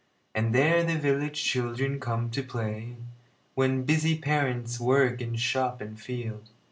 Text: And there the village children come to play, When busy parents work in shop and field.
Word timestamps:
And 0.33 0.55
there 0.55 0.83
the 0.83 0.95
village 0.97 1.43
children 1.43 1.99
come 1.99 2.31
to 2.31 2.41
play, 2.41 2.95
When 3.53 3.83
busy 3.83 4.17
parents 4.17 4.79
work 4.79 5.21
in 5.21 5.35
shop 5.35 5.79
and 5.79 6.01
field. 6.01 6.49